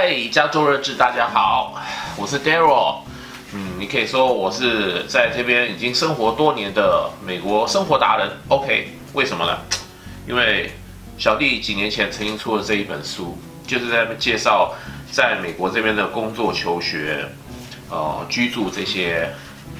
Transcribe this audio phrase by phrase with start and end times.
[0.00, 1.74] 嗨，加州日志，大家好，
[2.16, 2.98] 我是 Daryl。
[3.52, 8.30] 嗯，你可以说我是在这边已经生活多年的美国生活达人。
[8.46, 9.58] OK，为什么呢？
[10.28, 10.72] 因为
[11.18, 14.72] 小弟几年前曾经出了这一本书，就是在介绍
[15.10, 17.28] 在美国这边的工作、求学、
[17.90, 19.28] 呃居住这些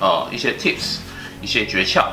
[0.00, 0.96] 呃一些 tips、
[1.40, 2.04] 一些诀窍。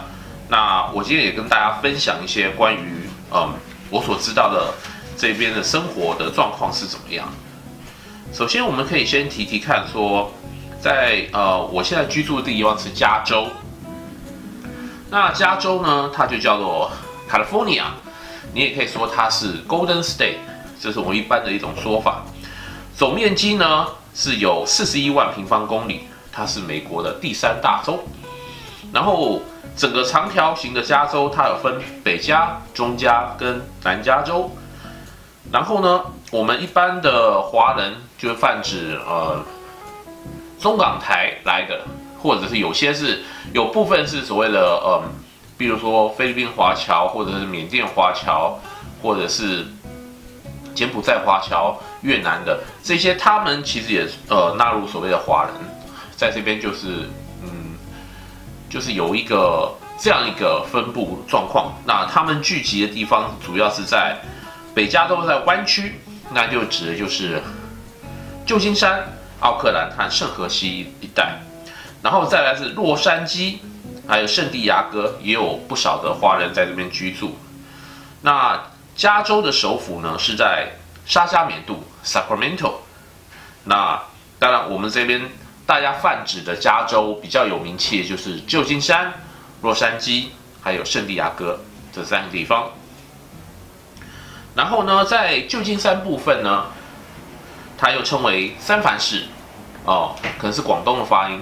[0.47, 3.55] 那我今天也跟大家分享一些关于嗯、
[3.89, 4.71] 我所知道的
[5.17, 7.27] 这边的生活的状况是怎么样。
[8.33, 10.31] 首先，我们可以先提提看，说
[10.79, 13.47] 在呃，我现在居住的地方是加州。
[15.09, 16.91] 那加州呢，它就叫做
[17.29, 17.83] California，
[18.53, 20.35] 你也可以说它是 Golden State，
[20.79, 22.23] 这是我们一般的一种说法。
[22.95, 26.01] 总面积呢是有四十一万平方公里，
[26.31, 27.99] 它是美国的第三大州。
[28.93, 29.41] 然后
[29.75, 34.51] 整个长条形的加州，它有分北加、中加跟南加州。
[35.51, 39.43] 然后呢，我们一般的华人就是泛指呃
[40.59, 41.81] 中港台来的，
[42.19, 45.03] 或者是有些是有部分是所谓的呃，
[45.57, 48.59] 比如说菲律宾华侨，或者是缅甸华侨，
[49.01, 49.65] 或者是
[50.73, 55.53] 柬埔寨华侨、越南的这些，他们其实也呃纳入所谓的华人，
[56.15, 57.09] 在这边就是
[57.43, 57.75] 嗯，
[58.69, 61.73] 就是有一个这样一个分布状况。
[61.85, 64.17] 那他们聚集的地方主要是在。
[64.75, 65.99] 北加州在湾区，
[66.31, 67.41] 那就指的就是
[68.47, 69.03] 旧金山、
[69.41, 71.39] 奥克兰和圣荷西一带，
[72.01, 73.57] 然后再来是洛杉矶，
[74.07, 77.37] 还有圣地亚哥，也有不少的华人在这边居住。
[78.21, 78.57] 那
[78.95, 80.69] 加州的首府呢是在
[81.05, 82.75] 沙加缅度 （Sacramento）。
[83.65, 84.01] 那
[84.39, 85.21] 当然，我们这边
[85.65, 89.13] 大家泛指的加州比较有名气的就是旧金山、
[89.61, 90.27] 洛杉矶，
[90.61, 91.59] 还有圣地亚哥
[91.91, 92.69] 这三个地方。
[94.55, 96.67] 然后呢，在旧金山部分呢，
[97.77, 99.25] 它又称为三藩市，
[99.85, 101.39] 哦，可能是广东的发音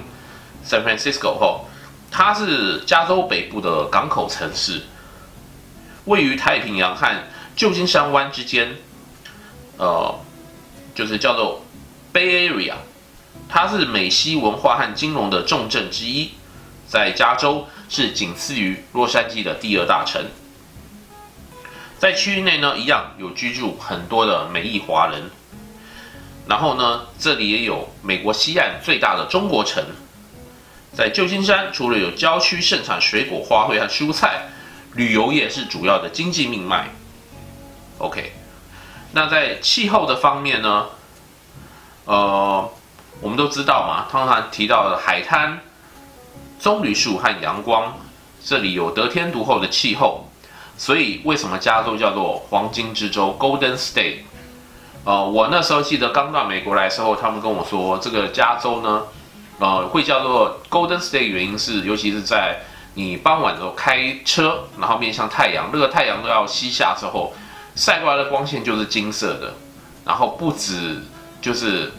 [0.67, 1.61] ，San Francisco 哦，
[2.11, 4.81] 它是加州北部的港口城市，
[6.03, 7.07] 位于太平洋和
[7.55, 8.75] 旧金山湾之间，
[9.77, 10.13] 呃，
[10.93, 11.63] 就是叫做
[12.13, 12.73] Bay Area，
[13.47, 16.31] 它是美西文化和金融的重镇之一，
[16.85, 20.21] 在加州是仅次于洛杉矶的第二大城。
[21.97, 25.31] 在区域内呢，一样有居住很多的美裔华人。
[26.47, 29.83] 然后呢，这里也有美国西岸最大的中国城。
[30.93, 34.47] 在旧金山，除了有郊区盛产水果、花卉和蔬菜，
[34.93, 36.89] 旅游业是主要的经济命脉。
[37.97, 38.31] OK，
[39.11, 40.85] 那在气候的方面呢，
[42.05, 42.71] 呃，
[43.19, 45.59] 我们都知道嘛，通常提到的海滩、
[46.59, 47.97] 棕榈树和阳光，
[48.43, 50.29] 这里有得天独厚的气候。
[50.77, 54.19] 所以，为什么加州叫做黄金之州 （Golden State）？
[55.05, 59.03] 呃，我那时候记得刚到美国来的时候，他们跟我说，这个加州呢，
[59.59, 62.59] 呃，会叫做 Golden State，原因是，尤其是在
[62.95, 67.33] 你傍晚的时候开车，然后面向太阳，那个太阳都要西下之后，
[67.75, 69.53] 晒过来的光线就是金色的。
[70.03, 71.03] 然后不止
[71.39, 71.91] 就是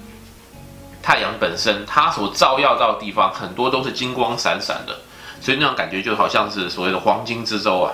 [1.00, 4.96] 太阳本身，它所照耀到的地方很多都是金光闪闪的，
[5.40, 7.92] 所以那种感觉就好像是所谓的黄金之州啊。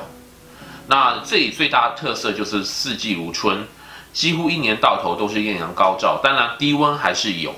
[0.87, 3.67] 那这里最大的特色就是四季如春，
[4.13, 6.21] 几乎一年到头都是艳阳高照。
[6.23, 7.55] 当然低温还是有，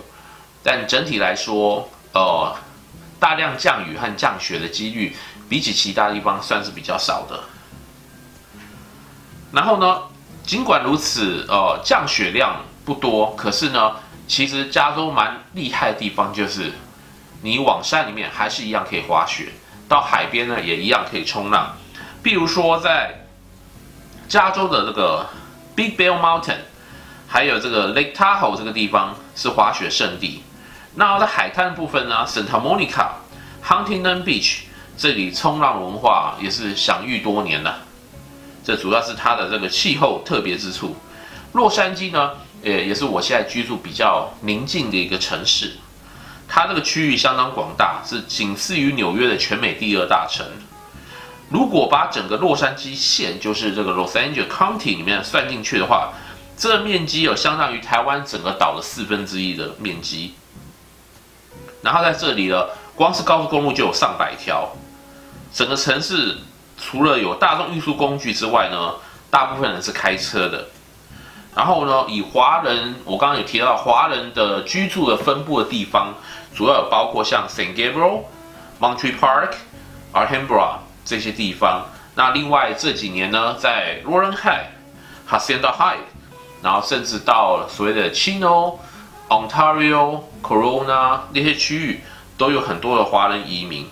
[0.63, 2.57] 但整体来说，呃，
[3.19, 5.17] 大量降雨和降雪的几率
[5.49, 7.41] 比起其他地方算是比较少的。
[9.53, 10.03] 然后呢，
[10.45, 16.73] 尽管如此，呃，降雪量不多，可是呢，其实加州蛮厉害的地方就是，
[17.43, 19.53] 你往山里面还是一样可以滑雪，
[19.89, 21.77] 到海边呢也一样可以冲浪。
[22.23, 23.27] 比如说，在
[24.29, 25.29] 加州的这个
[25.75, 26.59] Big Bear Mountain，
[27.27, 30.43] 还有这个 Lake Tahoe 这个地方是滑雪胜地。
[30.95, 33.09] 那在海滩部分呢，Santa Monica、
[33.65, 34.61] Huntington Beach
[34.97, 37.81] 这里冲浪文化也是享誉多年了。
[38.63, 40.97] 这主要是它的这个气候特别之处。
[41.53, 42.31] 洛杉矶呢，
[42.63, 45.73] 也也是我现在居住比较宁静的一个城市。
[46.47, 50.47] 它这个区域相当广大，是仅次于纽约的全美第二大城。
[51.51, 56.13] 如果把整个洛杉矶县，就是这个 Los Angeles County 里面算进去的话，
[56.57, 60.35] 这个面积有相当于台湾整个岛的四分之一的面积。
[61.83, 64.71] 然后在这里呢，光是高速公路就有上百条。
[65.53, 66.39] 整个城市
[66.79, 68.95] 除了有大众运输工具之外呢，
[69.31, 70.67] 大部分人是开车的。
[71.55, 76.15] 然后呢，以华人，我刚刚有提到华人的居住的分布的地方，
[76.55, 78.23] 主要有包括像 San Gabriel、
[78.81, 79.53] Monterey Park、
[80.13, 80.79] Alhambra。
[81.05, 84.71] 这些地方，那另外这几年呢，在 Rowland Heights、
[85.29, 85.99] Hacienda Heights，
[86.63, 88.79] 然后甚至到所谓的 Chino、
[89.29, 92.01] Ontario、Corona 那些区域
[92.39, 93.87] 都有很多的华人移民。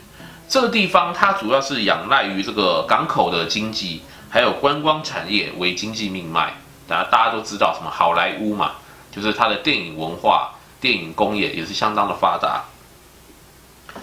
[0.49, 6.55] 这个地方它主要是仰赖于这个港口的经济，还有观光产业为经济命脉。
[6.89, 8.73] 大家大家都知道什么好莱坞嘛，
[9.11, 12.65] 就是它的电影文化、电影工业也是相当的发达。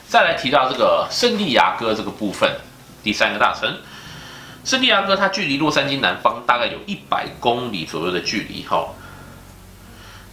[0.07, 2.49] 再来提到这个圣地亚哥这个部分，
[3.03, 3.77] 第三个大城，
[4.63, 8.89] 圣地亚哥它距离洛杉矶南方大概有一百公里左右的距离，哈，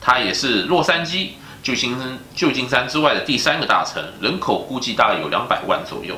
[0.00, 1.30] 它也是洛杉矶。
[1.62, 1.98] 旧金，
[2.32, 6.14] 旧金山之外的第三个大城，人口估计大概有两百万左右。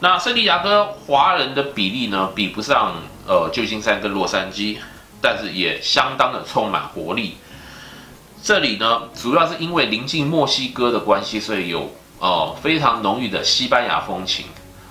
[0.00, 2.94] 那圣地亚哥华人的比例呢，比不上
[3.28, 4.78] 呃旧金山跟洛杉矶，
[5.22, 7.36] 但是也相当的充满活力。
[8.42, 14.46] 这里呢，主要是因为临近墨西哥的关系，所以有呃非常浓郁的西班牙风情。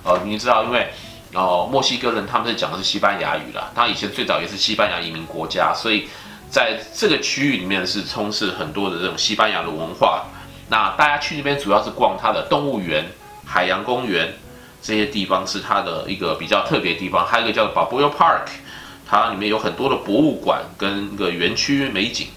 [0.06, 0.88] 呃，你知道，因为
[1.34, 6.08] 呃墨西哥人他们是讲的是西班牙语啦，他以前最早也是西班牙移民国家，所以。
[6.48, 10.26] 在这个区域里面是充斥很多的这种西班牙的文化。
[10.68, 13.04] 那大家去那边主要是逛它的动物园、
[13.44, 14.32] 海洋公园
[14.80, 17.26] 这些地方是它的一个比较特别的地方。
[17.26, 18.46] 还有一个叫 Balboa Park，
[19.04, 22.28] 它里面有很多的博物馆跟一个园区美景。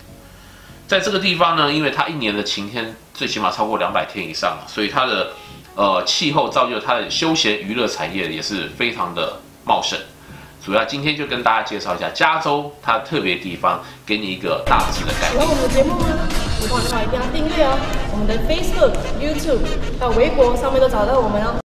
[0.88, 5.33] 在这个地方呢，因为它一年的晴天最起码超过两百天以上，所以它的
[5.75, 9.98] 呃气候造就它的休闲娱乐产业也是非常的茂盛。
[10.62, 15.31] 主要今天就跟大家介绍一下加州它特别地方，给你一个大致的概念。
[15.31, 16.06] 喜欢我们的节目吗？
[16.60, 17.80] 喜欢的话一定要订阅哦。
[18.12, 19.63] 我们的 Facebook、YouTube
[19.98, 21.56] 到微博上面都找到我们哦。